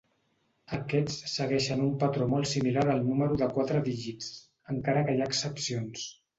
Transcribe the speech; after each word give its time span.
Aquests 0.77 1.17
segueixen 1.33 1.83
un 1.89 1.91
patró 2.05 2.29
molt 2.33 2.51
similar 2.53 2.87
al 2.95 3.03
número 3.11 3.39
de 3.43 3.53
quatre 3.59 3.85
dígits, 3.93 4.33
encara 4.77 5.07
que 5.11 5.17
hi 5.19 5.25
ha 5.29 5.33
excepcions. 5.33 6.13